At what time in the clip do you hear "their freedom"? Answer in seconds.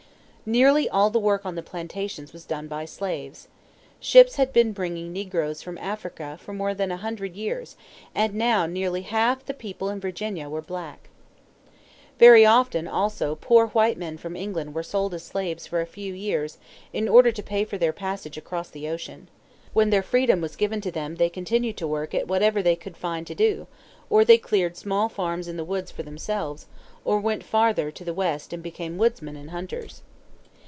19.89-20.41